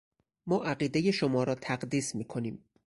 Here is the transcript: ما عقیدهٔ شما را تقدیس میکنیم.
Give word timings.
ما 0.45 0.63
عقیدهٔ 0.65 1.11
شما 1.11 1.43
را 1.43 1.55
تقدیس 1.55 2.15
میکنیم. 2.15 2.63